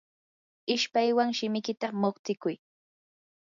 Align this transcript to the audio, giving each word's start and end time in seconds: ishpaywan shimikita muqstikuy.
ishpaywan 0.75 1.29
shimikita 1.37 1.87
muqstikuy. 2.01 2.55